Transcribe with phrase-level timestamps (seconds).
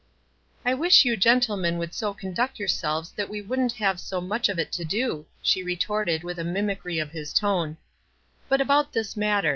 [0.65, 4.57] "I wish you gentlemen would so conduct yourselves that we wouldn't have so much of
[4.57, 7.77] it to do," she retorted, with a mimicry of his tone.
[8.49, 9.49] "But about this matter.